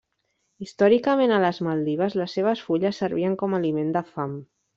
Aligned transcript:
Històricament 0.63 1.33
a 1.35 1.41
les 1.43 1.59
Maldives 1.67 2.15
les 2.21 2.33
seves 2.39 2.65
fulles 2.69 3.03
servien 3.05 3.37
com 3.45 3.55
aliment 3.61 3.95
de 3.99 4.05
fam. 4.11 4.35